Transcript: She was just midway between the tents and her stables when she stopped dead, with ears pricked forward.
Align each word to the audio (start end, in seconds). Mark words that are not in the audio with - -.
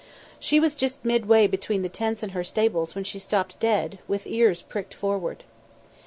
She 0.39 0.59
was 0.59 0.73
just 0.73 1.05
midway 1.05 1.45
between 1.45 1.83
the 1.83 1.87
tents 1.87 2.23
and 2.23 2.31
her 2.31 2.43
stables 2.43 2.95
when 2.95 3.03
she 3.03 3.19
stopped 3.19 3.59
dead, 3.59 3.99
with 4.07 4.25
ears 4.25 4.63
pricked 4.63 4.95
forward. 4.95 5.43